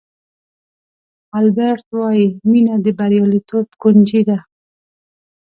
البرټ 1.39 1.87
وایي 1.97 2.25
مینه 2.49 2.75
د 2.85 2.87
بریالیتوب 2.97 3.67
کونجي 3.81 4.21
ده. 4.29 4.37